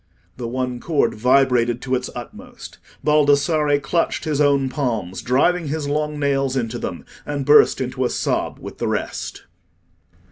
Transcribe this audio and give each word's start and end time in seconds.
The 0.35 0.47
one 0.47 0.79
cord 0.79 1.13
vibrated 1.13 1.79
to 1.83 1.93
its 1.93 2.09
utmost. 2.15 2.79
Baldassarre 3.03 3.79
clutched 3.79 4.23
his 4.23 4.41
own 4.41 4.67
palms, 4.67 5.21
driving 5.21 5.67
his 5.67 5.87
long 5.87 6.17
nails 6.19 6.57
into 6.57 6.79
them, 6.79 7.05
and 7.23 7.45
burst 7.45 7.79
into 7.79 8.03
a 8.05 8.09
sob 8.09 8.57
with 8.57 8.79
the 8.79 8.87
rest. 8.87 9.43